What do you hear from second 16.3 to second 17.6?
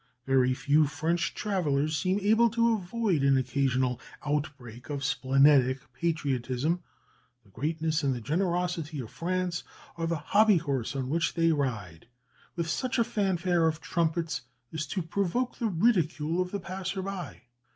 of the passer by.